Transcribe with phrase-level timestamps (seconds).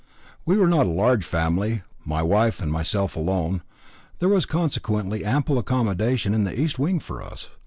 [0.47, 3.61] We were not a large family, my wife and myself alone;
[4.17, 7.49] there was consequently ample accommodation in the east wing for us.